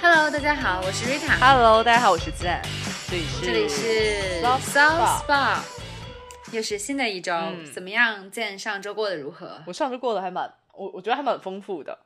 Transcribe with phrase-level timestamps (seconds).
[0.00, 1.38] Hello，大家好，我是 Rita。
[1.40, 2.62] Hello，大家好，我是赞，
[3.08, 5.58] 这里是这里是 South South Spa
[6.52, 8.30] 又是新的一周，嗯怎么样？
[8.30, 9.60] 见上周过得如何？
[9.66, 11.98] 我上周过得还蛮，我我觉得还蛮丰富的，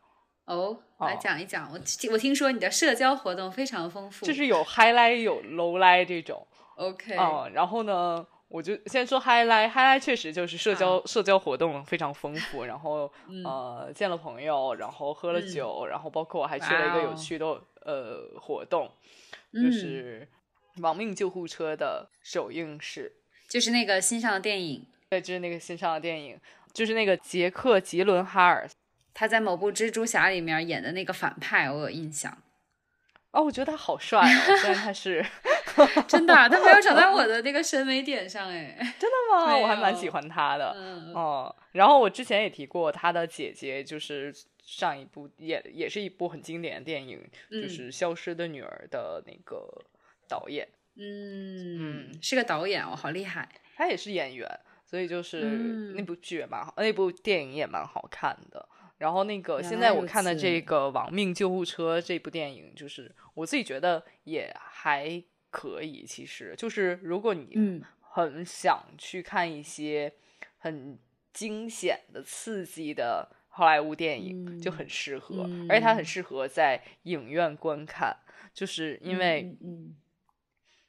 [0.46, 1.70] 哦，哦来讲一讲。
[1.70, 6.46] 我听我听说你的社交活动非常丰富，就是有 highlight 有 low light 这种
[6.76, 13.42] ，OK，嗯，然后呢，我就先说 highlight，highlight 确实就是社交社交活动非常丰富，然后 嗯。
[13.42, 15.48] 呃见了朋友，然后喝了嗯。
[15.48, 17.46] 酒，然后包括我还去了一个有趣的
[17.80, 18.92] 呃活动，
[19.52, 19.62] 嗯。
[19.64, 20.28] 就是
[20.82, 23.10] 亡命救护车的首映式。
[23.48, 26.38] 就是那个新上的电影，对，就是那个新上的电影，
[26.74, 28.68] 就是那个杰克·吉伦哈尔。
[29.14, 32.36] 他在某部蜘蛛侠里面演的那个反派，我有印象。
[33.30, 35.24] 哦，我觉得他好帅哦，虽然他是
[36.08, 38.76] 真的啊，他没有长在我的那个审美点上哎。
[38.98, 39.46] 真的吗？
[39.54, 40.74] 没我还蛮喜欢他的。
[40.76, 47.18] 嗯，哦，然后我之前也提过他的姐姐，就是上一部也也是一部很经典的电影，
[47.50, 49.66] 就嗯是《消失的女儿》的那个
[50.28, 53.48] 导演，嗯，是个导演哦，好厉害。
[53.74, 54.48] 他也是演员，
[54.84, 58.68] 所以就是嗯那部剧也蛮好，那部电影也蛮好看的。
[58.98, 65.20] 然后那个现在我看的这个《亡命救护车》这部电影，就是我自己觉得也还
[65.52, 66.04] 可以。
[66.04, 70.12] 其实就是如果你嗯很想去看一些
[70.58, 70.98] 很
[71.32, 78.16] 惊险的、刺激的好莱坞电影，就嗯很适合，而且它很嗯适合在影院观看，
[78.52, 79.56] 就是因为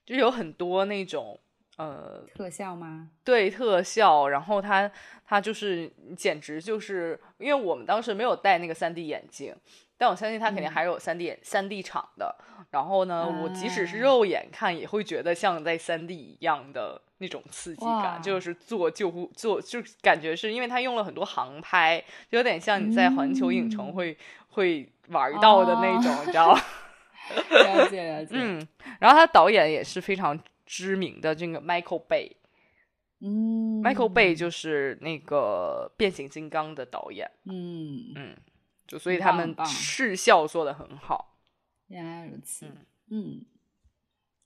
[0.05, 1.39] 就有很多那种
[1.77, 3.09] 呃嗯特效吗？
[3.23, 4.91] 对特效，然后它
[5.25, 9.55] 它就是简直就是，因为我们当时没有戴那个三 D 眼镜，
[10.03, 12.35] 但我相信它肯定还是有三 D 眼三 D 场的。
[12.71, 24.17] 然后呢，我即使是啊肉眼看，也会觉得像在三 D 一样的那种刺激感，就是做救护做，就感觉是因为它用了很多航拍，就有点像你在环球影城嗯会、
[24.49, 26.61] 会玩到的那种，哦你知道吗？
[27.79, 28.35] 了解了解。
[28.35, 28.67] 嗯，
[28.99, 32.31] 然后他导演也是非常知名的这个 Michael Bay。
[33.25, 38.35] 嗯 Michael Bay 就是那个变形金刚的导演，嗯，嗯，
[38.87, 41.35] 就所以他们视效做的很好。
[41.87, 42.65] 原来如此。
[42.65, 42.77] 嗯
[43.11, 43.45] 嗯，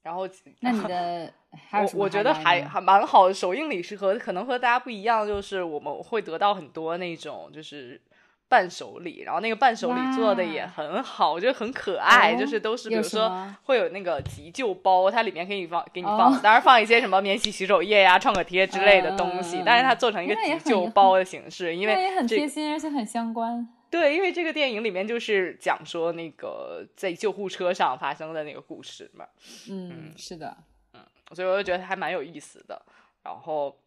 [0.04, 0.28] 然后，
[0.62, 1.32] 那你的
[1.70, 3.34] 还有我我觉得还还蛮好的。
[3.34, 8.02] 首映礼是和可能和大家不一样，就是我们会得到很多那种就是
[8.50, 13.32] 伴手礼，然后那个伴手礼做的也很好，我觉得很可爱，哦就是都是比如说
[13.64, 23.68] 会有那个急救包，它里面可以放给你哦放，当然放一些什么免洗洗手液呀、创可贴之类的东西，但是它做成一个急救包的形式，因为那也很贴心，而且很相关。
[23.90, 29.28] 对，因为这个电影里面就是讲说那个在救护车上发生的那个故事嘛，
[29.70, 30.58] 嗯，是的。
[30.94, 32.86] 嗯所以我就觉得还蛮有意思的。
[33.22, 33.78] 然后，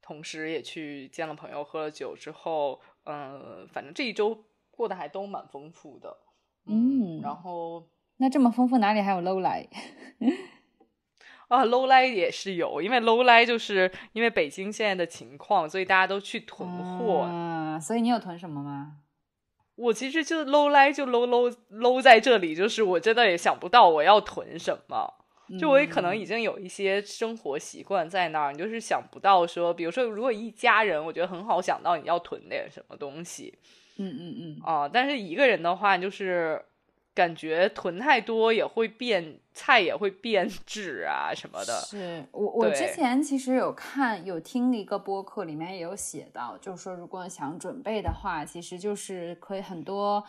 [0.00, 6.16] 同时也去见了朋友，喝了酒之后，嗯、反正这一周过得还都蛮丰富的。
[6.64, 7.86] 嗯然后
[8.16, 9.68] 那这么丰富，哪里还有 low 来？
[11.48, 16.68] 啊，low life 也是有，因为 low life 就是因为北京现在的情况，所以大家都去囤
[16.98, 17.20] 货。
[17.20, 18.96] 啊，所以你有囤什么吗？
[19.76, 25.12] 我其实就 low life 就 low low low 在这里，就是我真的也想不到我要囤什么。
[25.60, 33.56] 就我也可能嗯已经有一些生活习惯在那儿，你就是想不到说，比如说如果一家人，我觉得很好想到你要囤点什么东西
[33.98, 36.60] 嗯嗯嗯，啊、但是一个人的话，就是
[37.16, 41.80] 感觉囤太多也会变菜，也会变质啊什么的。
[41.80, 50.22] 是我我之前其实有看有听一个播客，里面也有写到，就是说如果想准备的话，其实就是可以很多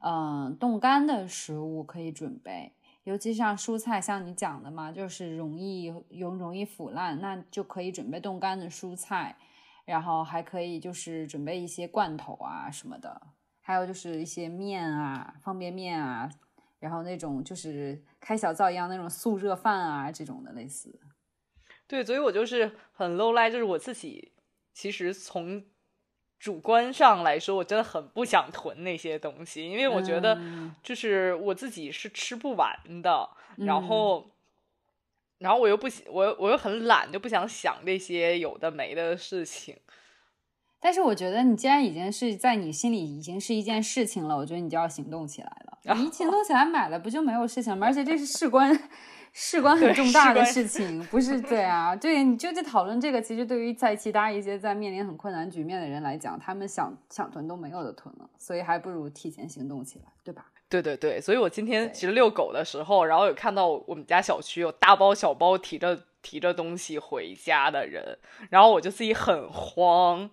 [0.00, 2.72] 嗯、冻干的食物可以准备。
[3.02, 9.36] 尤其像蔬菜，像你讲的嘛，就是容易容容易腐烂，那就可以准备冻干的蔬菜，
[9.86, 13.20] 然后还可以就是准备一些罐头啊什么的，
[13.68, 16.26] 还有就是一些面啊、方便面啊，
[16.78, 20.98] 然后那种就是开小灶一样那种速热饭啊这种的类似。
[21.86, 24.32] 对，所以我就是很 low life，就是我自己
[24.72, 25.62] 其实从
[26.38, 33.28] 主观上来说，我真的很不想囤那些东西，因为我觉得嗯就是我自己是吃不完的，
[33.58, 34.30] 然嗯后。
[35.36, 39.76] 然后我又不喜，我我又很懒，就不想想这些有的没的事情。
[40.80, 45.94] 但是我觉得你既然已经是在你心里已经是一件事情了，我觉得你就要行动起来了。
[45.94, 47.86] 你一行动起来买了，不就没有事情了吗？
[47.86, 48.78] 而且这是事关
[49.32, 51.96] 事关很重大的事事情，不是 对啊？
[51.96, 60.46] 对，你就在讨论这个，其实对于在其他一些在面临很困难局面的人来讲，他们想想囤都没有的囤了，所以还不如提前行动起来，对吧？
[60.68, 68.18] 对对对，所以我今天其实遛狗的时候，然后有看到我们家小区有大包小包提着提着东西回家的人，
[68.50, 70.28] 然后我就自己很慌，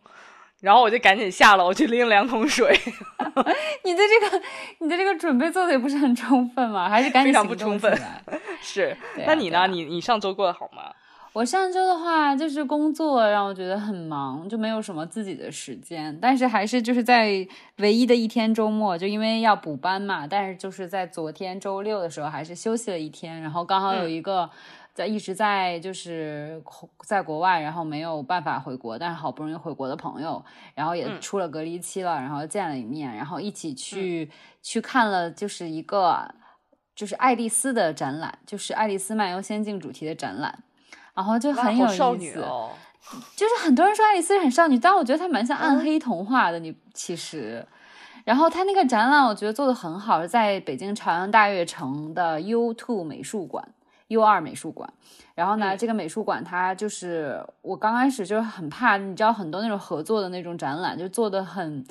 [0.66, 2.68] 然后我就赶紧下楼去拎两桶水。
[3.86, 4.42] 你的这个，
[4.80, 6.90] 你的这个准备做的也不是很充分嘛？
[6.90, 7.96] 还是赶紧非常不充分。
[8.60, 8.98] 是，
[9.28, 9.68] 那你呢？
[9.68, 10.92] 你你上周过得好吗？
[11.34, 16.18] 我上周的话，就是工作让我觉得很忙，就没有什么自己的时间。
[16.20, 17.48] 但是还是就是在
[17.78, 20.26] 唯一的一天周末，就因为要补班嘛。
[20.26, 23.42] 但是就是在昨天周六的时候，还是休息了一天。
[23.42, 24.50] 然后刚好有一个
[24.96, 26.60] 在一直在就是
[27.06, 30.44] 在国外，然后没有办法回国，但是好不容易回国的朋友，
[30.74, 34.32] 然后也出了隔离期了，然后见了一面，然后一起去
[34.64, 36.34] 去看了就是一个
[36.96, 40.64] 就是爱丽丝的展览，就是爱丽丝漫游仙境主题的展览。
[41.14, 41.90] 然后就很有意
[42.34, 42.42] 思，
[43.38, 46.60] 就是很多人说爱丽丝很少女，但我觉得她蛮像暗黑童话的。
[46.60, 47.66] 你其实，
[48.26, 53.66] 然后她那个展览我觉得做的很好，是在北京朝阳大悦城的 U Two 美术馆
[54.08, 54.92] ，U 二美术馆。
[55.36, 61.84] 然后呢，这个美术馆它就是我刚开始就是很怕，你知道很多那种合作的那种展览就做的很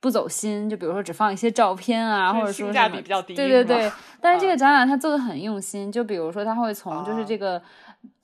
[0.00, 3.34] 不走心，就比如说只放一些照片啊，或者说性价比比较低。
[3.34, 7.60] 对对对，但是这个展览它做的很用心，就比如说他会从就是这个。《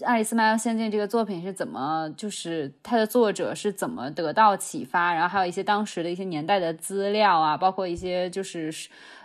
[0.04, 8.72] 爱丽丝漫游仙境》这个作品是怎么，就是它的作者是怎么得到启发，然后还有一些当时的一些年代的资料啊，包括一些就是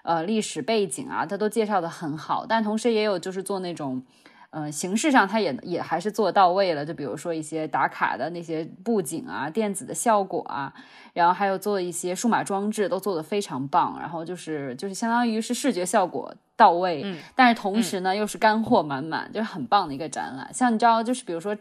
[0.03, 2.45] 呃历史背景啊，它都介绍的很好。
[2.47, 4.01] 但同时也有就是做那种，
[4.51, 6.85] 呃，形式上它也也还是做到位了。
[6.85, 10.73] 就比如说一些打卡的那些布景啊、电子的效果啊，
[11.13, 13.97] 然后还有做一些数码装置，都做的非常棒。
[13.99, 16.33] 然后就是就是相当于是视觉效果。
[16.55, 20.53] 到位，嗯，但是同时呢，又是干货满满，就是很棒的一个展览。
[20.53, 21.55] 像你知道，就是比如说，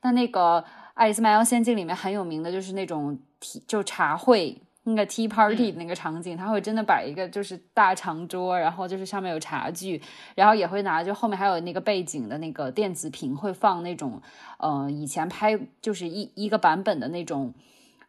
[0.00, 0.62] 它那个
[0.94, 10.00] 《爱丽丝漫游仙境》里面很有名的就是那种 tea 就茶会那个 tea party 的那个场景，他会真的摆一个就是大长桌，然后就是上面有茶具，
[10.34, 14.20] 然后也会拿就后面还有那个背景的那个电子屏，会放那种
[14.58, 17.54] 呃以前拍就是一一个版本的那种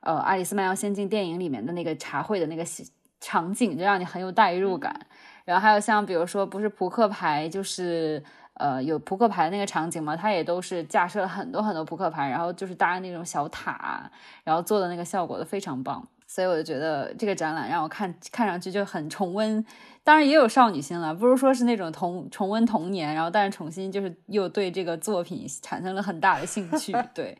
[0.01, 2.65] 呃《爱丽丝漫游仙境》电影里面的那个茶会的那个
[3.21, 5.07] 场景，就让你很有代入感。
[5.45, 8.21] 然后还有像比如说，不是扑克牌，就是
[8.55, 14.11] 呃有扑克牌那个场景嘛，它也都是架设了很多很多扑克牌，然后就是搭那种小塔，
[14.43, 16.05] 然后做的那个效果都非常棒。
[16.27, 19.63] 所以我就觉得这个展览让我看看上去就很重温，
[20.03, 27.37] 当然也有少女心了，不如说是那种童重温童年，然后但是重新就是又对这个作品产生了很大的兴趣，对。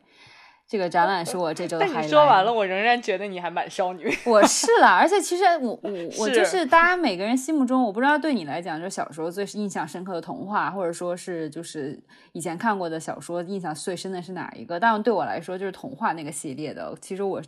[0.67, 1.85] 这个展览是我这周的。
[1.85, 4.11] 但你说完了，我仍然觉得你还蛮少女。
[4.25, 12.01] 我是啦，而且其实我我我就是大家每个人心目中，我不知道对你来讲，就是小时候最印象深刻的童话，或者说是就是
[12.31, 14.79] 以前看过的小说，印象最深的是哪一个？
[14.79, 16.97] 但对我来说，就是童话那个系列的。
[16.99, 17.39] 其实我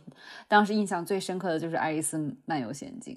[0.46, 3.14] 当时印象最深刻的就是《爱丽丝漫游仙境》，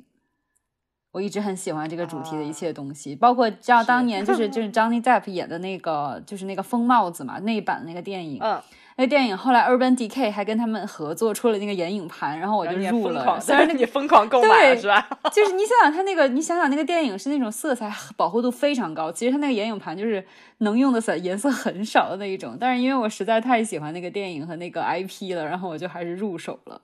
[1.11, 8.39] 我一直很喜欢这个主题的一切东西，包括知道当年就是就是 Johnny Depp 演的那个就是那个疯帽子嘛那一版那个电影。
[8.41, 8.59] 嗯。
[8.97, 13.39] 那电影后来 Urban Decay 还跟他们合作出了那个眼影盘，然后我就入了。
[13.39, 15.09] 虽然你疯狂购买是吧？
[15.31, 20.23] 就是你想想他那个，你想想那个电影是那种色彩饱和度非常高，其实他那个眼影盘就是
[20.59, 22.57] 能用的色颜色很少的那一种。
[22.59, 26.81] 但是因为我实在太喜欢那个电影和那个 IP 了，然后我就还是入手了。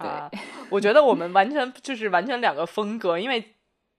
[0.00, 0.38] 对，
[0.70, 3.44] 我觉得我们完全就是完全两个风格，因为。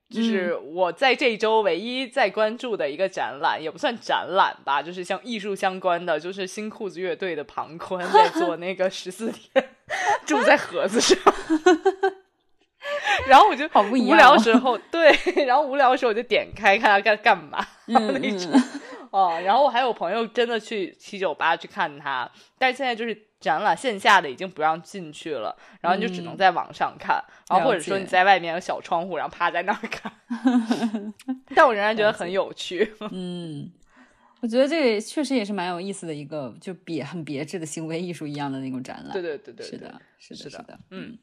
[0.10, 9.70] 就是我在这一周唯一在关注的一个展览，也不算展览吧，就是像艺术相关的，就是新裤子乐队的庞宽在 做那个十四天
[10.26, 11.18] 住在盒子上，
[13.28, 13.92] 然后我就好不。
[13.92, 15.12] 无聊时候对，
[15.46, 18.52] 然后无聊的时候我就点开看他干干嘛 那种
[19.12, 19.40] 哦。
[19.46, 23.29] 然后我还有朋友真的去七九八去看他，但是现在就是。
[23.40, 30.12] 展览线下的已经不让进去了，然后你就只能在网上看，然后或者说你在外面有小窗户，然后趴在那儿看。
[31.56, 32.94] 但我仍然觉得很有趣。
[33.12, 33.72] 嗯，
[34.42, 39.12] 我觉得这个确实也是蛮有意思的一个，就别很别致的行为艺术一样的那种展览。
[39.14, 41.18] 对对对对，是的，是的，是的，嗯。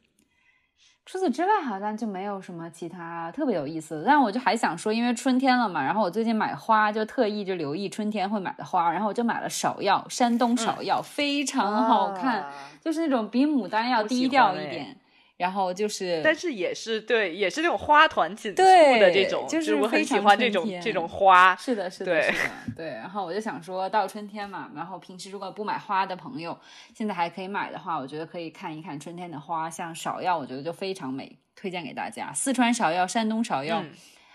[1.07, 4.05] 除此之外，好像就没有什么其他特别有意思的。
[4.05, 12.47] 但我就还想说，因为春天了嘛，然后我最近买花就特意就留意春天会买的花，然后我就买了芍药，山东芍药非常好看，
[12.81, 14.97] 就是那种比牡丹要低调一点。
[15.37, 21.55] 然后就是，但是也是对，也是那种花团锦簇的这种，就是我很喜欢这种这种花。
[21.57, 22.39] 是的，是的，是的，
[22.75, 22.87] 对。
[22.87, 26.59] 然后我就想说到春天嘛，然后平时如果不买花的朋友，
[26.95, 32.33] 现在还可以买的话，我觉得可以看一看春天的花，像芍药，我觉得就非常美，推荐给大家。
[32.33, 33.85] 四川芍药、山东芍药，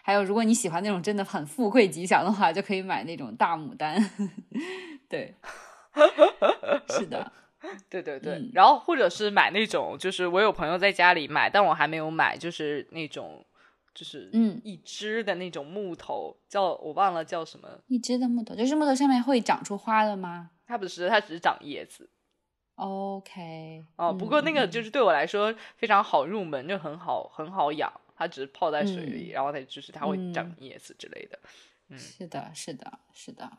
[0.03, 3.97] 还有如果你喜欢那种真的很富贵吉祥的话，就可以买那种大牡丹。
[5.09, 5.33] 对，
[6.89, 7.31] 是的。
[7.89, 13.45] 对对对，然后或者是买那种，就是我有朋友在家里买，但我还没有买，就是那种，
[13.93, 17.67] 就是嗯，一只的那种木头，叫我忘了叫什么。
[17.87, 20.51] 一只的木头，就是木头上面会长出花的吗？
[20.65, 22.09] 它不是，它只是长叶子。
[22.75, 31.37] OK，哦，不过那个嗯就是对我来说非常好入门，就很好很好养，它只是泡在水里，然后它就是它会长嗯叶子之类的。
[31.95, 33.51] 是的，是的，是的。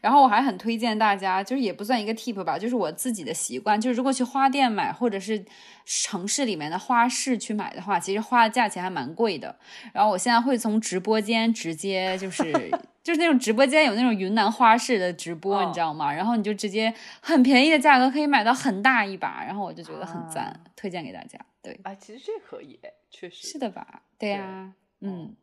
[0.00, 5.44] 然后我还很推荐大家，就是也不算一个 tip 吧，就是我自己的习惯，就是如果去花店买，或者是
[5.84, 9.56] 城市里面的花市去买的话，其实花的价钱还蛮贵的。
[9.92, 12.52] 然后我现在会从直播间直接就是
[13.02, 16.12] 就是那种直播间有那种云南花市的直播，哦你知道吗？
[16.12, 21.38] 然后你就直接很便宜的价格可以买到很大一把，然后我就觉得很赞，啊推荐给大家。
[21.62, 22.78] 对，啊，其实这可以，
[23.10, 24.02] 确实是的吧？
[24.18, 25.34] 对呀、哦嗯，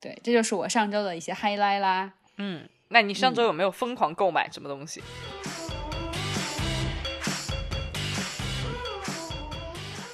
[0.00, 2.12] 对，这就是我上周的一些 highlight 啦。
[2.38, 5.02] 嗯，那你上周有没有疯狂购买什么东西？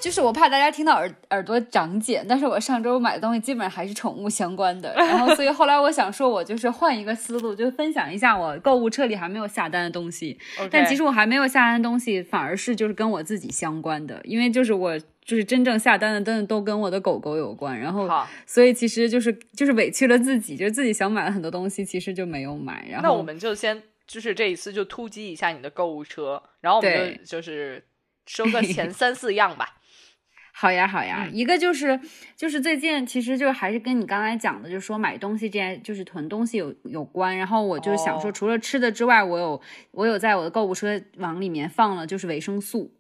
[0.09, 10.39] 就是我怕大家听到耳耳朵长茧，但是我上周买的东西基本上还是宠物相关的，然后所以后来我想说，我就是换一个思路，就分享一下我购物车里还没有下单的东西。
[10.71, 22.87] 但其实我还没有下单的东西，反而是就是跟我自己相关的，因为就是我就是真正下单的，真的都跟我的狗狗有关，然后好，所以其实就是就是委屈了自己，就是自己想买了很多东西，其实就没有买。
[22.89, 27.85] 然后那我们就先就是这一次就突击一下你的购物车，然后我们就就是
[28.27, 29.75] 收个前三四样吧。
[30.61, 32.01] 好呀，好呀，嗯一个就是
[32.35, 37.39] 就是最近，其实就还是跟你刚才讲的，就是说买东西这件，就是囤东西有有关。
[37.39, 39.61] 然后我就想说，哦除了吃的之外，我有
[39.93, 42.93] 我有在我的购物车往里面放了就是维生素。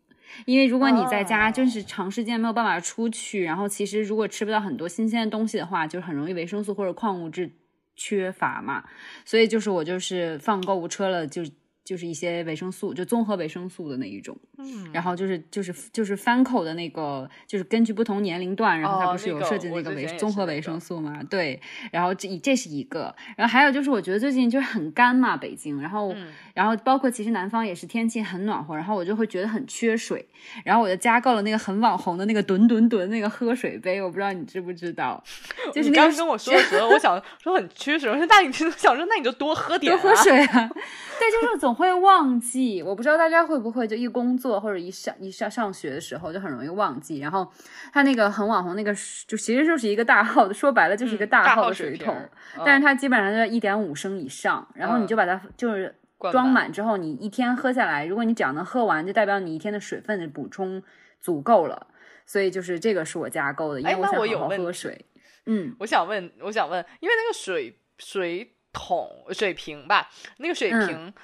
[0.47, 7.50] 因为如果你在家哦就是长时间没有办法出去，然后其实如果吃不到很多新鲜的东西的话，就很容易维生素或者矿物质
[7.97, 8.85] 缺乏嘛。
[9.25, 11.43] 所以就是我就是放购物车了，就
[11.88, 14.37] 就是一些维生素，就综合维生素的那一种。
[14.59, 21.23] 嗯，然后就是就是就是翻口的那个，就是根据不同年龄段，然后它哦不是有设计那个维、综合维生素嘛？
[21.30, 21.59] 对，
[21.90, 26.26] 然后这这是一个，然后还有就是我觉得最近就是很干嘛，北京，然后、嗯
[26.59, 30.26] 然后包括其实南方也是天气很暖和，然后我就会觉得很缺水，
[30.64, 35.23] 然后我就加购了那个很网红的那个吨吨吨那个喝水杯，我不知道你知不知道，
[35.73, 40.68] 就是那个你刚刚跟我说的时候，我想说很缺水，我说那你 就想说那你就多喝点、啊，多喝水啊。
[41.21, 42.82] 对，就是总会忘记。
[42.82, 47.20] 我不知道大家会不会就一工作或者一上一上上学的时候就很容易忘记。
[47.20, 47.50] 然后
[47.92, 48.92] 他那个很网红那个
[49.26, 52.28] 就其实就是一个大号的，说白了就是一个嗯大号的水水桶，
[52.66, 54.68] 但是它基本上在一点五升以上。
[54.75, 55.94] 然后你就把它就是
[56.32, 60.82] 装满满之后，你一天喝下来，如果你只要能喝完，就代表你一天的水分的补充
[61.20, 61.87] 足够了。
[62.26, 65.06] 所以就是这个是我加购的，因为我想好喝水。
[65.47, 71.14] 嗯我想问，我想问，因为那个水水桶水瓶吧，那个水嗯瓶，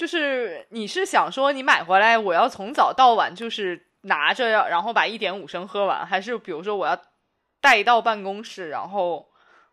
[0.00, 6.98] 就是你是想说你买回来我要从早到晚就是拿着，然后把一点五升喝完，还是比如说我要
[7.60, 9.28] 带到办公室，然后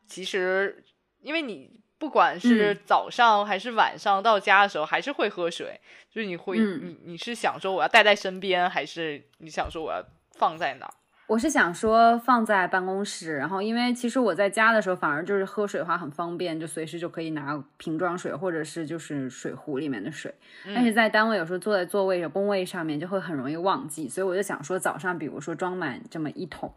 [0.06, 0.84] 其实
[1.22, 5.80] 因为你不管是嗯早上还是晚上到家的时候，还是会喝水，
[6.12, 10.04] 就是你会、嗯你你是想说我要带在身边，还是你想说我要
[10.34, 10.94] 放在哪儿？
[11.28, 20.34] 我是想说放在办公室，然后因为其实我在家的时候反而就是喝水的话很方便，就随时就可以拿瓶装水或者是就是水壶里面的水。
[20.74, 26.74] 但是在单位有时候坐在座位工位上面就会很容易忘记，所以我就想说早上比如说装满这么一桶，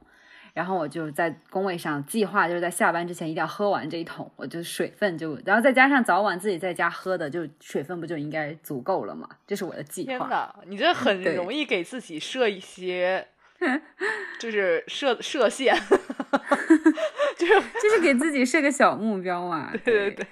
[0.53, 9.29] 然后我就在工位上计划就是在下班之前一定要喝完这一桶，我就水分就，然后再加上早晚自己在家喝的，就水分不就应该足够了吗？
[9.47, 10.19] 这是我的计划。
[10.19, 13.29] 天哪，你这很容易给自己设一些，
[14.39, 15.75] 就是设设限，
[17.37, 19.71] 就是就是给自己设个小目标嘛。
[19.85, 20.27] 对对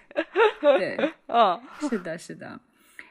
[0.60, 1.12] 对对。
[1.28, 2.58] 嗯是的，是的。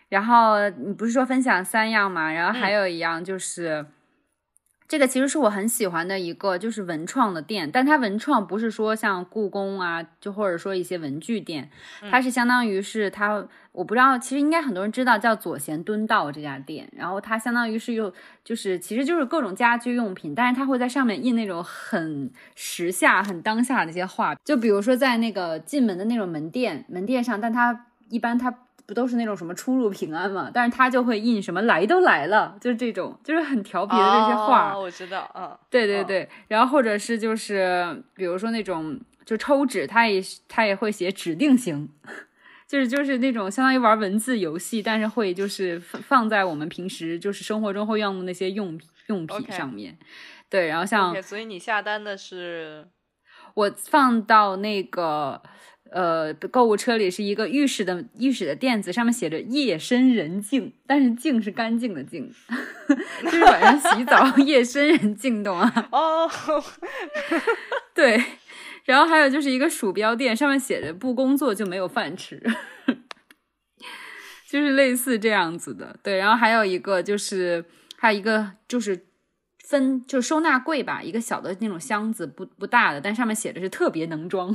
[0.10, 2.32] 然后你不是说分享三样嘛？
[2.32, 3.86] 然后还有一样就是，
[4.88, 11.70] 这个其实是我很喜欢的一个，就是文创的店，但它文创不是说像故宫啊，就或者说一些文具店，
[12.10, 18.14] 它是相当于是它，我不知道，其实应该很多人知道叫左贤敦道这家店，然后它相当于是又，
[18.46, 28.54] 就是其实就是各种家居用品，但是它会在上面印那种很时下、很当下的一些画，就比如说在那个进门的那种门店门店上，但它一般它。
[28.88, 30.50] 不都是那种什么出入平安嘛？
[30.52, 34.74] 但是他就会印什么来都来了，就是这种，就是很调皮的这些画。
[34.74, 41.90] 哦我知道，嗯，嗯对对对，然后或者是就是比如说那种就抽纸，他也他也会写指定型，
[42.66, 49.98] 就是就是那种相当于玩文字游戏，但是会就是放放在我们平时就是生活中会用的那些用品用品上面。
[50.50, 52.88] 对，然后像所以你下单的是
[53.54, 55.42] 我放到那个
[55.92, 62.32] 呃购物车里是一个浴室的浴室的垫子，上面写着“夜深人静”，但是“静”是干净的“静”，
[63.24, 65.88] 就是晚上洗澡夜深人静，懂吗？
[65.92, 66.30] 哦，
[67.94, 68.24] 对，
[68.86, 72.42] 然后还有就是一个鼠标垫，上面写着“不工作就没有饭吃”，
[74.50, 75.98] 就是类似这样子的。
[76.04, 77.66] 对，然后还有一个就是
[77.98, 79.06] 还有一个就是
[79.64, 84.54] 分就收纳柜吧，一个小的那种箱子，不不大的，但上面写着是特别能装。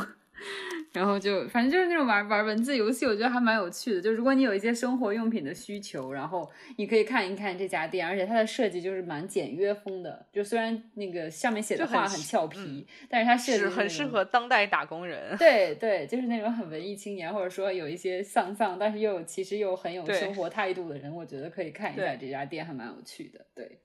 [0.93, 4.01] 然后就反正就是那种玩玩文字游戏，我觉得还蛮有趣的。
[4.01, 10.27] 就如果你有一些生活用品的需求，然后你可以看一看这家店，而且它的设计就是蛮简约风的。
[10.33, 15.37] 就虽然那个上面写的话很俏皮，但是它设计很适合当代打工人。
[15.39, 23.45] 对对，就是那种很文艺青年，或者说有一些丧丧，但是又有其实又很有生活态度的人，我觉得可以看一下这家店，还蛮有趣的。
[23.55, 23.79] 对。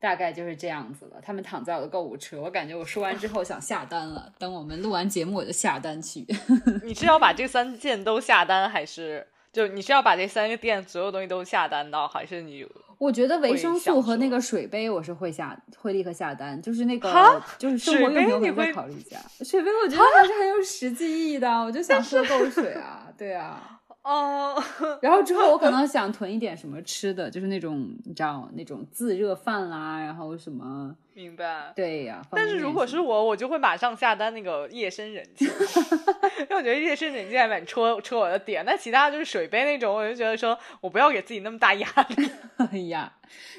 [0.00, 1.20] 大概就是这样子了。
[1.22, 4.32] 他们躺在我的购物车，我感觉我说完之后想下单了。
[4.38, 6.26] 等我们录完节目，我就下单去。
[6.84, 12.66] 你是要把这三件都下单，还是就你是要把这三个店所有东西都下单到，还是你？
[12.98, 16.60] 我觉得维生素和那个水杯，我是会下，会立刻下单。
[16.62, 19.18] 就是那个，就是生活用品，我会考虑一下。
[19.44, 21.50] 水杯，我觉得还是很有实际意义的。
[21.62, 23.75] 我就想喝够水啊，对啊。
[24.06, 24.54] 哦，
[25.02, 31.72] 然后之后我可 能想囤一点什么吃的，就是那种你知道那种自热饭啦，然后什么，明白？
[31.74, 32.22] 对呀。
[32.30, 35.48] 但是如果是我，我就会马上下单那个夜深人静，
[36.38, 38.64] 因为我觉得夜深人静还蛮戳戳我的点。
[38.64, 42.30] 那其他就是水杯那种，我就觉得说我不要给自己那么大压力。
[42.58, 43.12] 哎呀，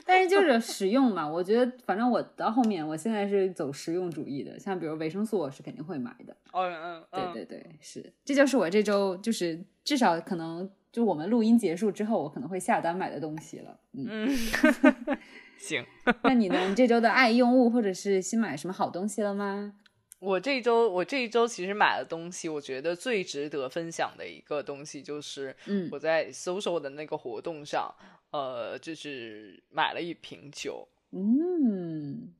[0.06, 6.34] 但是就是实用嘛，我觉得反正我到后面，我现在是走实用主义的，像比如维生素，我是肯定会买的。
[6.54, 9.60] 哦嗯嗯，对对对，是，这就是我这周就是。
[9.88, 13.80] 至少可能就我们录音结束之后，我可能会下单买的东西了。
[13.94, 14.28] 嗯，
[15.58, 15.86] 行。
[16.24, 16.68] 那你呢？
[16.68, 19.76] 你这周的爱用物或者是新买什么好东西了吗？
[20.20, 27.90] 我这周我这一周其实买的东西，我觉得最值得分享的一个东西就是，嗯，我在 social 的那个活动上，
[28.32, 30.86] 呃，就是买了一瓶酒。
[31.14, 32.34] 嗯。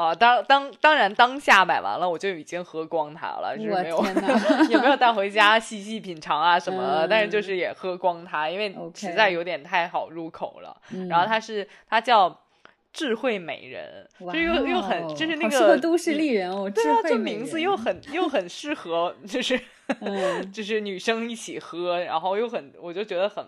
[0.00, 4.02] 啊，当当当然，当下买完了我就已经喝光它了，就是没有
[4.70, 10.74] 也没有带回家细细品尝啊什么的，但是就是也喝光它，因为实在有点太好入口了。
[11.08, 12.40] 然后它是它叫
[12.92, 19.60] 智慧美人，就又又很就是那个都市丽人哦，对啊，这名字又很又很适合，就是
[20.52, 23.46] 就是女生一起喝，然后又很我就觉得很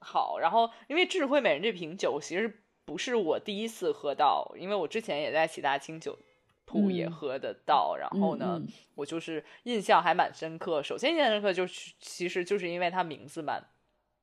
[0.00, 0.38] 好。
[0.40, 2.60] 然后因为智慧美人这瓶酒其实。
[2.84, 6.18] 不是我第一次喝到，因为我之前也在其他清酒
[6.64, 7.96] 铺也喝得到。
[7.96, 8.60] 然后呢，
[8.94, 10.82] 我就是印象还蛮深刻。
[10.82, 13.64] 首先印象深刻就是，其实就是因为它名字蛮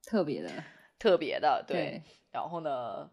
[0.06, 0.50] 特别的，
[1.00, 1.63] 特别的。
[1.67, 2.02] 对。
[2.32, 3.10] 然后呢，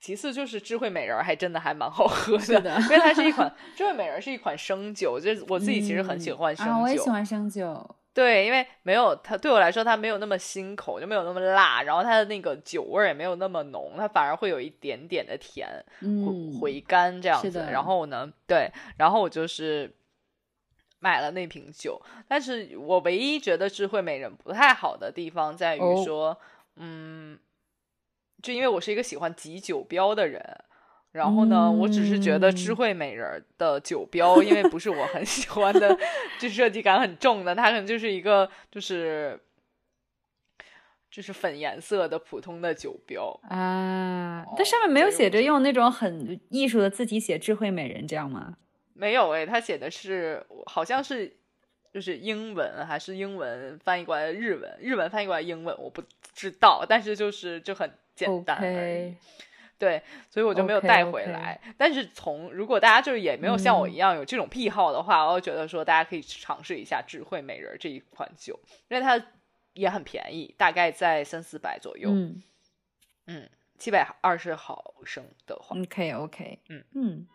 [0.00, 7.96] 其次就是智慧美人还真的还蛮好喝的，因为它是一款智慧美人是一款生酒，就是我自己其实很喜欢生酒，我也喜欢生酒。
[8.14, 15.68] 对，因为没有它，对我来说它没有那么辛口，就没有那么辣，然后它的那个酒味也没有那么浓，它反而会有一点点的甜，
[16.00, 17.66] 回回甘这样子。
[17.70, 19.90] 然后呢，对，然后我就是
[20.98, 26.38] 买了那瓶酒，但是我唯一觉得智慧美人不太好的地方在于说，
[26.76, 27.38] 嗯，
[28.42, 30.64] 就因为我是一个喜欢挤酒标的人。
[31.12, 35.96] 然后呢，我只是觉得智慧美人的酒标，因为不是我很喜欢的，
[36.40, 39.38] 就设计感很重的，它可能就是一个就是
[41.10, 44.42] 就是粉颜色的普通的酒标啊。
[44.56, 48.56] 它上面没有写着用那种很艺术的字体写“智慧美人”这样吗？
[48.94, 51.36] 没有诶，它写的是好像是
[51.92, 59.14] 就是英文还是英文翻译过来的日文，日文翻译过来英文我不知道，但是就是就很简单而已。
[59.82, 61.60] 对，所以我就没有带回来。
[61.76, 69.20] 但是从如果大家就是也没有像我一样有这种癖好的话，我觉得说大家可以尝试一下智慧美人这一款酒，因为它
[69.72, 72.10] 也很便宜，大概在三四百左右。
[72.12, 72.40] 嗯
[73.26, 76.60] 嗯，七百二十毫升的话，OK OK。
[76.68, 77.26] 嗯嗯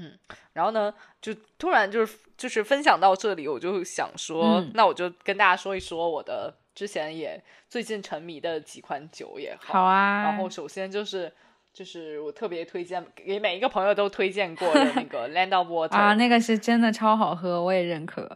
[0.00, 0.18] 嗯。
[0.52, 9.74] 然后呢，就突然就是就是分享到这里，我就想说，那我就跟大家说一说我的之前也最近沉迷的几款酒也好。
[9.74, 10.24] 好啊。
[10.24, 11.32] 然后首先就是。
[11.72, 18.30] 就是我特别推荐给每一个朋友都推荐过的那个 Land of Water 啊，那个是真的超好喝，我也认可。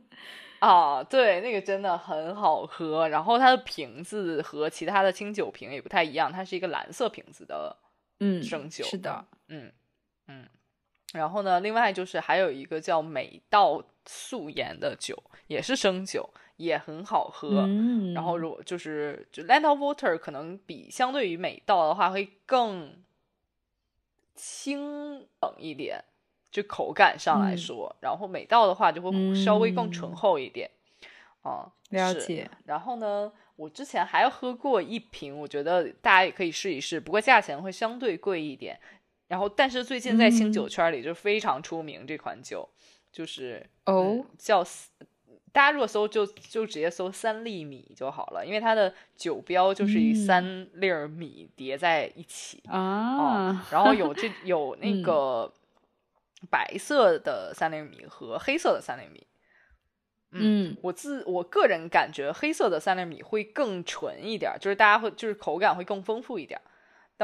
[0.60, 3.08] 啊，对，那个真的很好喝。
[3.08, 7.76] 然后它的瓶子和其他的清酒瓶也不太一样，它是一个蓝色瓶子的，
[8.20, 8.84] 嗯，生酒。
[8.84, 9.72] 是的，嗯
[10.28, 10.46] 嗯。
[11.12, 16.28] 然后呢，另外就是还有一个叫美道素颜的酒，也是生酒。
[16.56, 17.66] 也很好喝，
[18.14, 23.02] 然后如果就是就 Land of Water 可能比相对于美道的话会更
[24.36, 26.04] 清冷一点，
[26.52, 30.70] 就口感上来说，然后美道的话就会稍微更醇厚一点。
[31.42, 32.48] 啊，了解。
[32.64, 38.78] 然后呢，我之前还喝过一瓶，我觉得大家也可以试一试，不过价钱会相对贵一点。
[39.26, 42.68] 然后，但是最近在清酒圈里就非常出名这款酒，
[43.10, 44.64] 就是哦，叫。
[45.54, 53.64] 大家如果搜就就直接搜三粒米就好了，因为它的酒标就是以三粒米叠在一起啊。
[53.70, 55.52] 然后有这有 那个
[56.50, 59.24] 白色的三粒米和黑色的三粒米。
[60.32, 66.60] 嗯，我自我个人感觉黑色的三粒米会更纯一点，就是大家会就是口感会更丰富一点。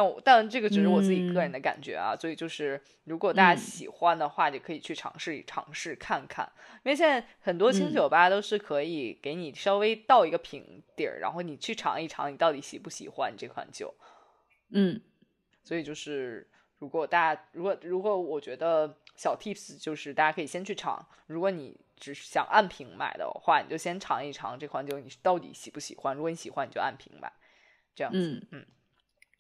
[0.01, 6.51] 但我但这个只是我自己个人的感觉啊，所以就是如果大家喜欢的话，就可以去尝试尝试看看。
[6.83, 13.95] 因为现在很多清酒吧都是可以给你稍微倒一个瓶底儿，然后你去尝一尝，你到底喜不喜欢这款酒。
[14.71, 14.99] 嗯，
[15.63, 26.17] 所以就是如果大家如果如果我觉得小 tips 就是大家可以先去尝，如果你只是想按瓶买的话，你就先尝一尝这款酒，你到底喜不喜欢？
[26.17, 27.31] 如果你喜欢，你就按瓶买，
[27.95, 28.65] 这样子，嗯。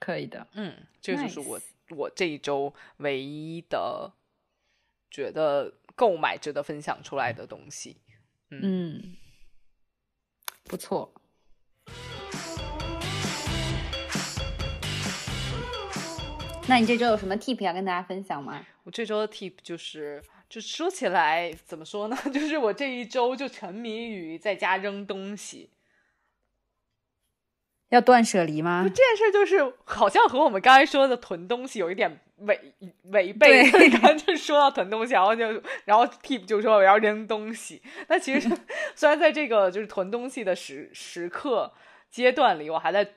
[0.01, 1.61] 可以的，嗯，这就是我
[1.91, 4.11] 我这一周唯一的
[5.11, 7.99] 觉得购买值得分享出来的东西，
[8.49, 9.15] 嗯，
[10.65, 11.13] 不错。
[16.67, 18.65] 那你这周有什么 tip 要跟大家分享吗？
[18.85, 22.17] 我这周的 tip 就是，就说起来怎么说呢？
[22.33, 25.69] 就是我这一周就沉迷于在家扔东西。
[27.91, 28.83] 要断舍离吗？
[28.89, 32.73] 这件事就是好像和我们刚才说的囤东西有一点违
[33.11, 33.71] 违背。
[33.91, 37.83] 刚才就说到囤东西，然后就然后 tip 就说我要扔东西。
[38.09, 38.49] 那其实
[38.97, 41.73] 虽然在这个就是囤东西的时时刻
[42.11, 43.15] 阶段里，我还在。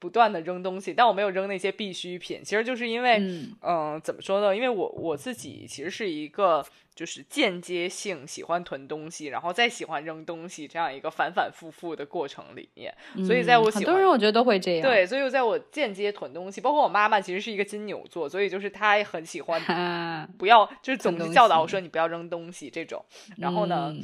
[0.00, 3.18] 不断的扔东西，但我没有扔那些必需品，其实就是因为，
[3.60, 4.56] 嗯，怎么说呢？
[4.56, 12.92] 因为我我自己其实是一个就是间接性喜欢囤东西，然后再喜欢扔东西这样一个反反复复的过程里面，
[13.26, 23.04] 所以在我很多人我觉得都会这样，对，所以在我间接囤东西，包括我妈妈其实是一个金牛座，所以就是她也很喜欢不要，就是总是教导我说你不要扔东西这种，
[23.36, 23.94] 然后呢。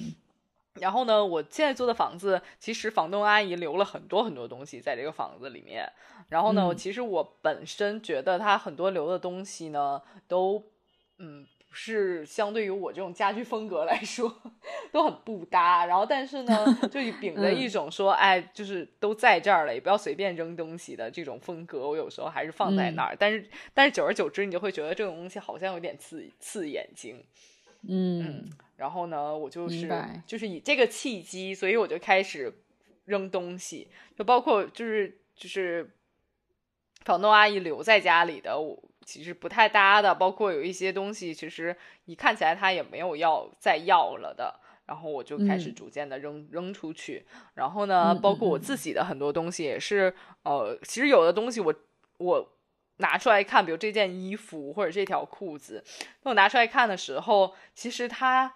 [0.80, 5.90] 然后呢，我现在租的房子，其实房东阿姨留了很多很多东西在这个房子里面。
[6.28, 10.62] 然后呢，其实我本身觉得她很多留的东西呢，都
[11.18, 14.34] 嗯不是相对于我这种家居风格来说，
[14.90, 15.86] 都很不搭。
[15.86, 23.16] 然后但是呢，就秉着一种说，哎，就是都在这儿了，也不要随便扔东西的这种风格，我有时候还是放在那儿。
[23.18, 27.22] 但是但是久而久之，你就会觉得这种东西好像有点刺刺眼睛。
[27.88, 28.44] 嗯。
[28.77, 29.88] 然后呢，我就是
[30.27, 32.53] 就是以这个契机，所以我就开始
[33.07, 35.90] 扔东西，就包括就是就是
[37.03, 47.25] 房东阿姨留在家里的，我其实不太搭的，包括有一些东西，其实一看起来他也没有要再要了的，然后我就开始逐渐的扔扔出去。
[47.55, 51.75] 然后呢，包括我自己的很多东西也是，呃，其实有的东西我
[52.18, 52.53] 我。
[52.98, 55.85] 拿出来看，比如这件衣服或者这条裤子，
[56.22, 58.52] 那我拿出来看的时候，其实它。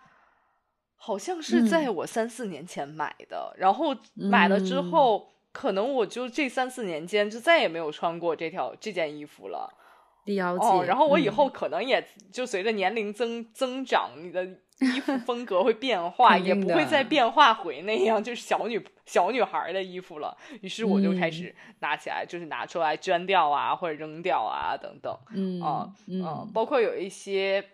[1.02, 9.72] 好像是在我三四年前买的，然后买了之后，可能我就这三四年间就再也没有穿过这条这件衣服了。
[10.26, 10.86] 了解。
[10.86, 14.46] 然后我以后可能也就随着年龄增增长，你的
[14.80, 20.36] 衣服 风格会变化，也不会再变化回那样就是小女小女孩的衣服了。
[20.62, 25.16] 于是我就开始拿起来，就是拿出来捐掉啊，或者扔掉啊，等等。
[25.34, 27.64] 嗯啊嗯，包括有一些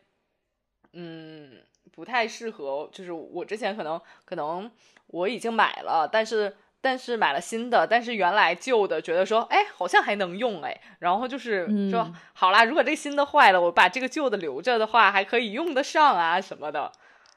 [0.93, 1.59] 嗯。
[1.93, 4.71] 不太适合，就是我之前可能可能
[5.07, 6.55] 我已经买了，但是
[6.87, 16.93] 但是买了新的，但是原来旧的觉得说，哎，好像还能用哎，然后就是说，好啦，如果这新的坏了，我把这个旧的留着的话，还可以用得上啊什么的，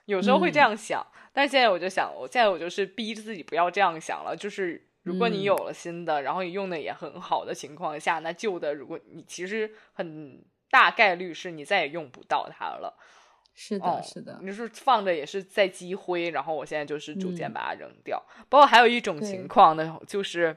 [0.06, 12.96] 有时候会这样想，但是现在我就想，我现在我就是逼着自己不要这样想了，就是如果你有了新的，然后你用的也很好的情况下，那旧的如果你其实很大概率是你再也用不到它了。
[13.54, 18.24] 是的，是的，你是放着也是在积灰，然后我现在就是逐渐把它扔掉。
[18.48, 20.56] 包括还有一种情况呢，就是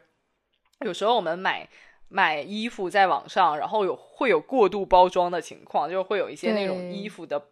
[0.81, 1.69] 有时候我们买
[2.09, 7.43] 买衣服在网上，然后有会有过度包装的情况，就是会有一些那种衣服的，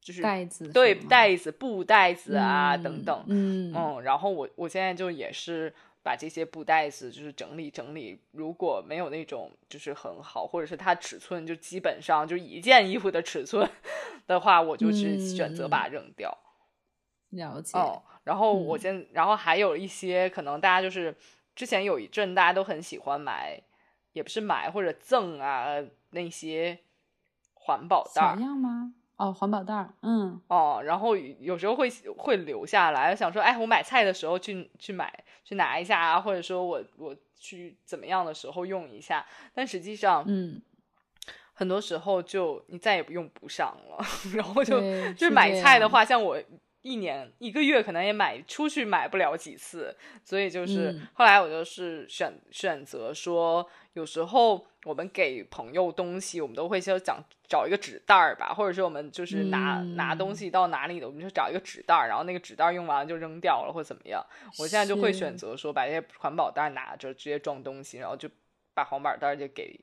[0.00, 3.72] 就是袋子，对袋子、布袋子啊等等，嗯。
[3.74, 5.74] 嗯，然后我我现在就也是。
[6.08, 13.68] 把这些布袋子就是整理整理，如果没有那种就是很好，或者是它尺寸就基本上就一件衣服的尺寸
[14.26, 16.34] 的话，我就去选择把它扔掉。
[17.28, 17.78] 了解。
[17.78, 21.14] 哦，然后我现，然后还有一些可能大家就是
[21.54, 23.60] 之前有一阵大家都很喜欢买，
[24.14, 25.76] 也不是买或者赠啊
[26.12, 26.78] 那些
[27.52, 28.22] 环保袋。
[28.22, 28.94] 样吗？
[29.18, 35.12] 哦，环保袋儿，嗯，哦，然后有时候会会留下来，想说，哎，我买菜的时候去去买
[35.44, 40.62] 去拿一下啊，或者说我我去怎么样的时候用一下，但实际上，嗯，
[41.52, 43.98] 很多时候就你再也不用不上了，
[44.34, 44.80] 然后就
[45.14, 46.40] 就买菜的话，像我。
[46.82, 51.08] 一年一个月可能也买出去买不了几次，所以就是嗯。
[51.12, 64.24] 后来我就是选选择说，有时候我们给朋友东西，我们都会先讲找一个纸袋儿吧，或者是我们就是拿、拿东嗯西到哪里的，我们就找一个纸袋儿，然后那个纸袋儿用完了就扔掉了或怎么样。
[64.58, 68.30] 我现在就会选择说把这些环保袋拿着直接装东西，然后就
[68.72, 69.78] 把环保袋就给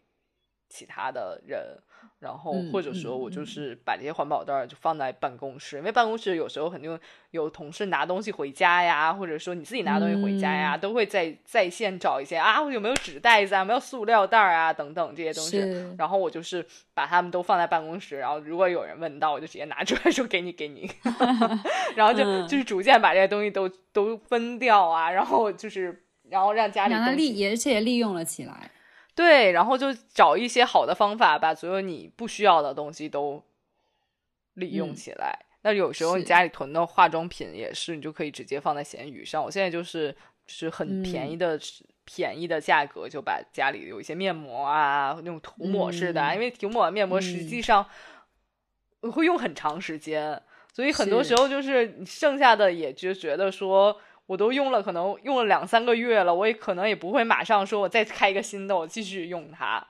[0.68, 1.78] 其他的人，
[2.20, 7.00] 然后嗯或者说嗯我就嗯是把这些环保袋就放在办公室，因为办公室有时候肯定
[7.32, 15.60] 有同事拿东西回家呀，或者说你自己拿东西回家呀，嗯都会在在线找一些啊，我有没有纸袋子啊，有没有塑料袋啊等等这些东西。
[15.98, 20.90] 然后我就是把它们都放在办公室，然后如果有人问到，我就直接拿出来 说给你给你，
[21.96, 28.72] 然后就、嗯就是逐渐把这些东西都都分掉啊，然后就是然后让家里让它东西利，而且也利用了起来。
[29.16, 33.42] 对，然后就找一些好的方法，把所有你不需要的东西都
[34.56, 35.40] 利用嗯起来。
[35.62, 39.42] 那有时候你家里囤的化妆品也是，你就可以直接放在闲鱼上。
[39.42, 40.12] 我现在就是
[40.46, 41.58] 就是很便嗯宜的、
[42.04, 47.88] 便宜的价格，就把家里有一些面膜啊，那种涂抹式的啊，嗯因为涂抹面膜实际上
[49.14, 50.40] 会用很长时间，
[50.74, 53.98] 所以很多时候就是剩下的也就觉得说。
[54.26, 59.86] 我都用了，可能用了两三个月了，我也可能也不会马上说我再开一个新的，我继续用它。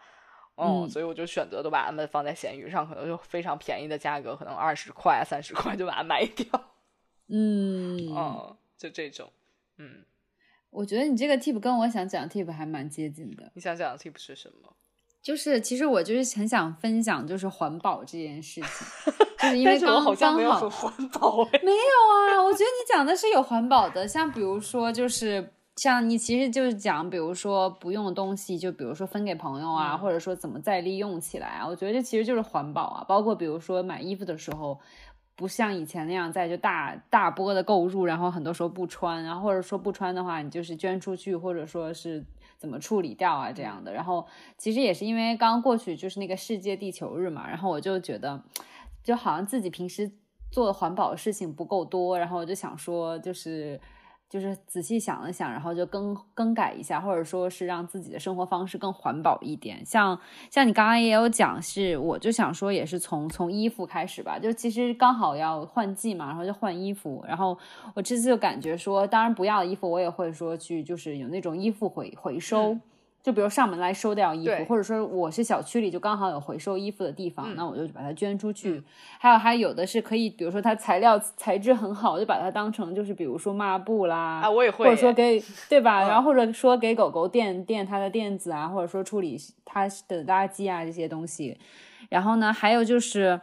[0.58, 6.45] 嗯，嗯所以我就选择都把它们放在闲鱼上，可能就非常便宜的价格，可能二十块、三十块就把它卖掉。
[7.28, 9.32] 嗯，哦，就这种。
[9.78, 10.06] 嗯，
[10.69, 13.52] 我觉得你这个 tip 跟我想讲的 tip 还蛮接近的。
[13.56, 14.76] 你想讲的 tip 是什么？
[15.26, 21.60] 就是其实我就是很想分享，就是环保这件事情， 就是因为刚好像没有刚好环保哎。
[21.64, 25.50] 没有啊，我觉得你讲的是有环保的，像比如说就是。
[25.78, 33.04] 像你其实就是讲，比如说不用的东西，就比如说分给朋友啊，嗯或者说怎么再利用起来啊，我觉得这其实就是环保啊。
[33.06, 34.80] 包括比如说买衣服的时候，
[35.36, 42.24] 不像以前那样在就大大波的购入，然后很多时候不穿，然后或者说不穿的话，你就是捐出去，或者说是
[42.58, 43.94] 怎么处理掉啊这样的。
[43.94, 44.26] 然后
[44.58, 48.41] 其实也是因为刚过去就是那个世界地球日嘛，然后我就觉得
[49.04, 50.12] 就好像自己平时
[50.52, 53.80] 做的环保的事情不够多，然后我就想说就是。
[54.30, 59.86] 就是仔细想了想，然后就更更改一下，或者说是让自己的生活方式更环保一点。
[59.86, 64.38] 像像你刚刚也有讲，是我就想说，也是从从衣服开始吧。
[64.40, 67.24] 就其实刚好要换季嘛，然后就换衣服。
[67.28, 67.58] 然后
[67.94, 72.78] 我这次就感觉说，当然不要的衣服我也会说去，就是有那种衣服回回收。
[73.26, 78.74] 就比如上门来收掉衣服，或者说我是小区里就刚好有回收衣服的地方，嗯那我就把它捐出去。
[78.76, 78.84] 嗯
[79.18, 85.12] 还有还有的是可以，比如说它材料材质很好，就把它当成就是比如说抹布啦，啊，我也会或者说。
[85.18, 86.04] 给对吧？
[86.06, 89.36] 嗯然后或者说给狗狗垫垫它的垫子啊，或者说处理
[89.66, 91.58] 它的垃圾啊这些东西。
[92.10, 93.42] 然后呢，还有就是。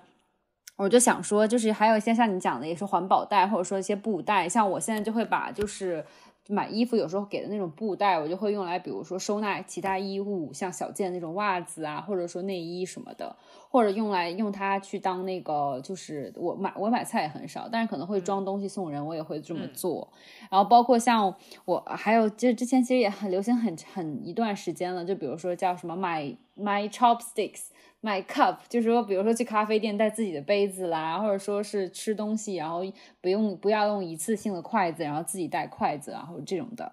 [0.79, 4.49] 我就想说，就是还有一些像你讲的，也是环保袋，或者说一些布袋。
[4.49, 6.05] 像我现在就会把就是
[6.48, 13.37] 买衣服有时候给的那种布袋，我就会用来，比如说收纳其他衣物，像小件那种袜子啊，或者说内衣什么的，
[13.70, 20.12] 或者用来用它去当那个，就是我买我买菜也很少，但是可能会装东西送人，我也会这么嗯做。
[20.50, 27.66] 然后包括像我还有就之前其实也很流行很很一段时间了，就比如说叫什么买 my chopsticks。
[28.02, 32.82] My cup，就是说，比如说去咖啡店带自己的杯子啦，或者说是吃东西，然后
[33.20, 36.92] 不用不要用一次性的筷子，然后自己带筷子然后这种的。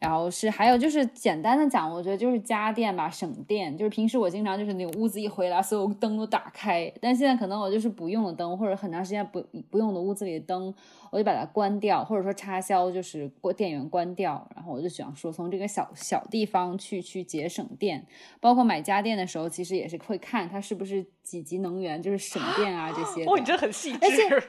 [0.00, 3.76] 然后是还有就是简单的讲，我觉得就是家电吧，省电。
[3.76, 10.74] 就是平时我经常就是那个屋子一回来，所有灯都打开，但现在可能我就是不用的灯，或者很长时间不不用的屋子里的灯，
[11.10, 14.48] 我就把它关掉，或者说插销就是过电源关掉。
[14.56, 18.06] 然后我就想说，从这个小小地方去去节省电，
[18.40, 23.30] 包括买家电的时候，其实也是会看它是不是几级能源，就是省电啊这些的。
[23.30, 24.42] 哦，你这很细而且致。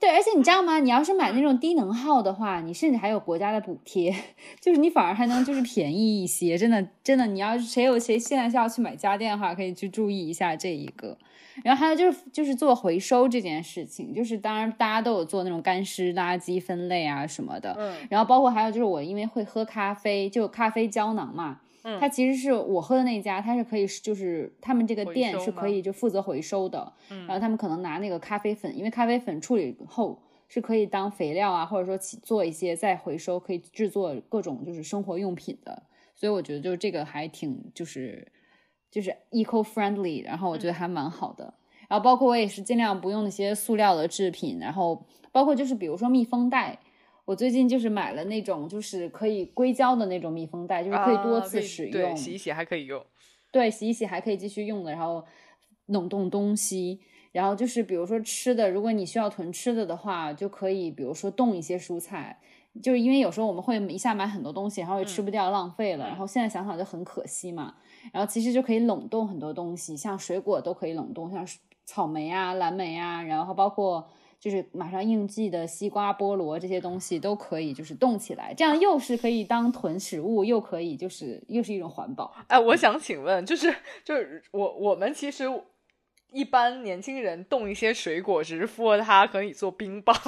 [0.00, 0.78] 对，而且你知道吗？
[0.78, 4.14] 你要是买那种低能耗的话，你甚至还有国家的补贴，
[4.60, 6.56] 就是你反而还能就是便宜一些。
[6.58, 11.16] 真的，真的，你要是谁有谁现在是要去买家电的话，可以去注意一下这一个。
[11.64, 17.74] 然后还有就是就是做回收这件事情，就是当然大家都有做那种干湿垃圾分类啊什么的。
[17.78, 26.92] 嗯然后包括还有就是我因为会喝咖啡，就咖啡胶囊嘛，嗯它其实是我喝的那家，它是可以就是他们这个店是可以就负责回收的。
[27.10, 35.84] 嗯然后他们可能拿那个咖啡粉，因为咖啡粉处理后是可以当肥料啊，或者说起做一些再回收，可以制作各种就是生活用品的。
[36.16, 38.26] 所以我觉得就是这个还挺就是
[38.90, 41.54] 就是 eco friendly，然后我觉得还蛮好的。
[41.88, 46.80] 然后包括我也是尽量不用那些塑料的制品，然后包括就是比如说密封袋。
[47.26, 53.04] 我最近就是买了那种就是可以硅胶的那种密封袋，就是可以多啊次使用，对，洗一洗还可以用。
[53.52, 55.22] 对，洗一洗还可以继续用的，然后
[55.86, 57.00] 冷冻东西。
[57.32, 62.40] 然后就是比如说吃的，如果你需要囤吃的的话，就可以比如说冻一些蔬菜，
[62.82, 66.06] 就是因为有时候我们会一下买很多东西，然后也吃不掉，浪费了。
[66.06, 67.74] 然后现在想想就很可惜嘛。
[68.12, 71.46] 然后其实就可以冷冻很多东西，像水果都可以冷冻，像
[71.84, 82.34] 草莓啊、蓝莓啊，然后包括就是马上应季的西瓜、菠萝这些东西都可以就是冻起来，这样又是可以当囤食物，又可以就是又是一种环保。
[82.48, 85.44] 哎，我想请问，就是就是我我们其实。
[86.32, 90.14] 一般年轻人冻一些水果，只是为了它可以做冰棒，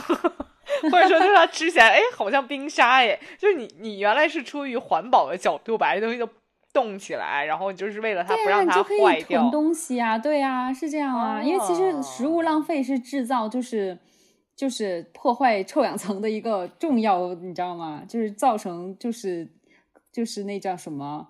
[0.91, 3.19] 或者说就是它吃起来，哎，好像冰沙哎。
[3.37, 6.27] 就是你你原来是出于环保的角度把这东西都
[6.73, 9.41] 冻起来，然后就是为了它不让它坏掉。
[9.41, 11.43] 囤东西啊，对啊，是这样啊。
[11.43, 13.99] 因为其实食物浪费是制造就是
[14.55, 18.03] 就是破坏臭氧层的一个重要，你知道吗？
[18.09, 19.51] 就是造成就是
[20.13, 21.29] 就是那叫什么？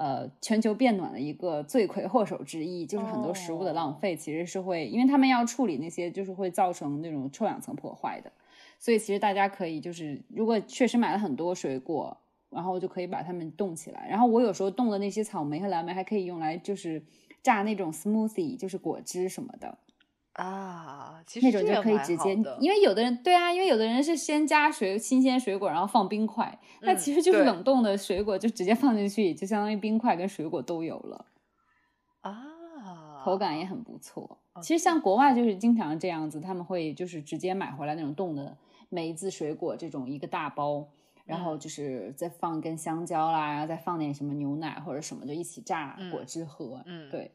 [0.00, 8.30] 呃，全球变暖的一个罪魁祸首之一，就是很多食物的浪费，其实是会，因为他们要处理那些，就是会造成那种臭氧层破坏的。
[8.78, 12.16] 所以其实大家可以，就是如果确实买了很多水果，
[12.50, 14.06] 然后就可以把它们冻起来。
[14.08, 17.02] 然后我有时候冻的那些草莓和蓝莓还可以用来就是
[17.42, 19.78] 榨那种 smoothie，就是果汁什么的。
[20.34, 31.26] 啊，其实那种就可以直接，因为有的人对啊，因为有的人是先加水新鲜水果，然后放冰块，那其实就是冷冻的水果，就直接放进去，就相当于冰块跟水果都有了
[32.20, 34.38] 啊，口感也很不错。
[34.62, 38.56] 其实像国外就是经常这样子，他们会就是直接买回来那种冻的
[38.88, 40.86] 梅子水果这种一个大包，
[41.28, 46.82] 然后就是再放根香蕉啦，然后再放点什么牛奶或者什么，就一起榨果汁喝。
[46.86, 47.34] 嗯，对。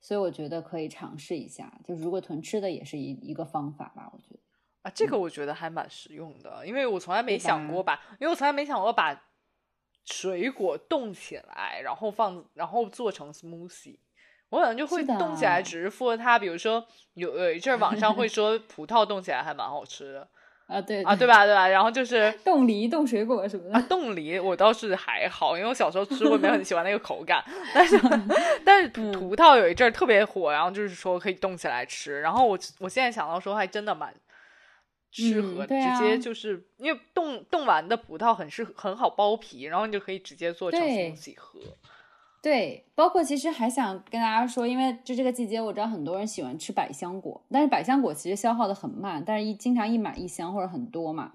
[0.00, 4.10] 所以我觉得可以尝试一下，就是如果囤吃的也是一一个方法吧。
[4.12, 4.40] 我觉得
[4.82, 9.24] 啊，这个我觉得还蛮实用的，因为我从来没想过把，因为我从来没想过把
[10.04, 13.98] 水果冻起来，然后放，然后做成 smoothie。
[14.50, 16.38] 我可能就会冻起来，只是附它。
[16.38, 20.30] 比如说有有一阵网上会说葡萄冻起来还蛮好吃的。
[20.68, 23.74] 啊对啊对吧对吧，然后就是冻梨、冻水果什么的。
[23.74, 27.42] 啊，冻梨我倒是还好，因为我小时候吃过，没有很喜欢那个口感。
[27.74, 27.98] 但是
[28.64, 32.20] 但是葡萄有一阵儿特别火，然后就是说可以冻起来吃。
[32.20, 34.14] 然后我我现在想到说还真的蛮
[35.10, 41.58] 适合，直接就是因为冻冻完的葡萄很适合很好剥皮，然后你就可以直接做成东西喝。
[42.40, 51.32] 对，包括其实还想跟大家说，因为就这个季节，我知道很多人喜欢吃百香果，但是百香果其实消耗的很慢，但是一经常一买一箱或者很多嘛。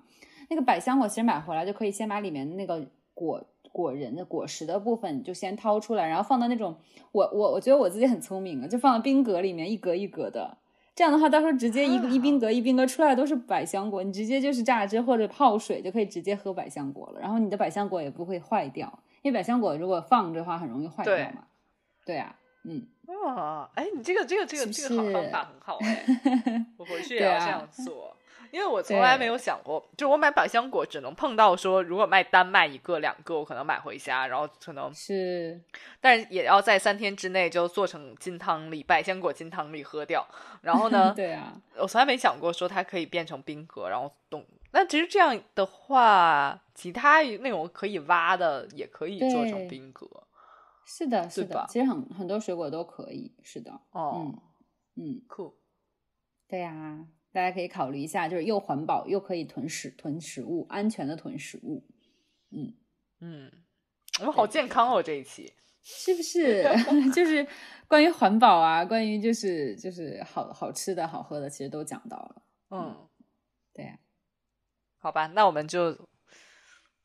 [0.49, 6.75] 那个百香果其实买回来就可以先把里面那个果果仁的果实的部分就先掏出来，然后放到那种
[7.11, 10.57] 我我我觉得我自己很聪明啊，就放到冰格里面一格一格的，
[10.95, 18.99] 这样的话到时候直接一一冰格一冰格出来都是百香果，你直接就是榨汁或者泡水就可以直接喝百香果了，然后你的百香果也不会坏掉。
[19.23, 21.47] 因为百香果如果放着的话，很容易坏掉嘛。
[22.05, 22.87] 对啊，嗯。
[23.07, 26.05] 哇，哎，你这个这个这个这个好方法很好哎，
[26.77, 28.15] 我回 去也要这样做。
[28.49, 35.59] 因为我 从来没有想过，就我买百香果只能碰到说，如果卖单卖一个两个，我可能买回家，然后可能是，
[35.99, 40.25] 但是也要在三天之内就做成金汤力，百香果金汤力喝掉。
[40.61, 44.45] 然后呢， 对啊，我从来没想过说它可以变成冰格，然后冻。
[44.73, 50.07] 那其实这样的话，其他那种可以挖的也可以做成冰格。
[50.85, 53.31] 是的，是的，其实很很多水果都可以。
[53.43, 54.33] 是的，哦，
[54.95, 55.55] 嗯，酷。
[56.47, 61.85] 对呀，大家可以考虑一下，就是又环保又可以囤食囤食物，安全的囤食物。
[62.49, 62.73] 嗯
[63.19, 63.51] 嗯，
[64.19, 66.63] 我们好健康哦这一期， 是不是？
[67.13, 67.47] 就是
[67.87, 72.41] 关于环保啊，关于就是就是好好吃的好喝的，其实都讲到了。
[72.71, 73.07] 嗯，
[73.71, 73.99] 对呀。
[75.03, 76.07] 好吧，那我们就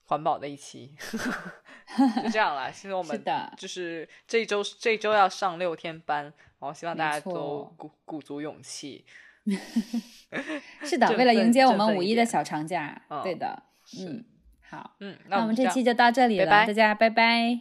[0.05, 0.95] 环保的一期
[2.23, 2.73] 就这样了。
[2.73, 3.21] 现在我们
[3.57, 9.05] 就是这一周这一周要上六天班，然后希望大家都鼓鼓足勇气。
[10.85, 13.03] 是的，为了迎接我们五一的小长假。
[13.25, 13.65] 对的，
[13.99, 14.25] 嗯，
[14.71, 17.59] 好，嗯，那我们这期就到这里了，大家拜拜。